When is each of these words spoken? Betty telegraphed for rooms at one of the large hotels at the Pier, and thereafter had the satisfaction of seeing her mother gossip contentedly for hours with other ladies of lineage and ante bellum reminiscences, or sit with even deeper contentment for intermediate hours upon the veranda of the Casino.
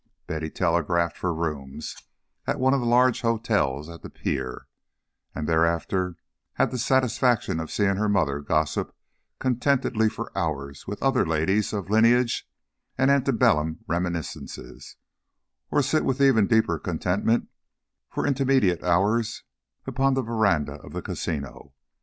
Betty 0.25 0.49
telegraphed 0.49 1.15
for 1.15 1.31
rooms 1.31 1.95
at 2.47 2.59
one 2.59 2.73
of 2.73 2.79
the 2.79 2.87
large 2.87 3.21
hotels 3.21 3.87
at 3.87 4.01
the 4.01 4.09
Pier, 4.09 4.65
and 5.35 5.47
thereafter 5.47 6.15
had 6.53 6.71
the 6.71 6.79
satisfaction 6.79 7.59
of 7.59 7.69
seeing 7.69 7.97
her 7.97 8.09
mother 8.09 8.39
gossip 8.39 8.95
contentedly 9.37 10.09
for 10.09 10.35
hours 10.35 10.87
with 10.87 11.03
other 11.03 11.23
ladies 11.23 11.71
of 11.71 11.91
lineage 11.91 12.49
and 12.97 13.11
ante 13.11 13.31
bellum 13.31 13.81
reminiscences, 13.85 14.95
or 15.69 15.83
sit 15.83 16.03
with 16.03 16.19
even 16.19 16.47
deeper 16.47 16.79
contentment 16.79 17.47
for 18.09 18.25
intermediate 18.25 18.81
hours 18.83 19.43
upon 19.85 20.15
the 20.15 20.23
veranda 20.23 20.81
of 20.81 20.93
the 20.93 21.03
Casino. 21.03 21.75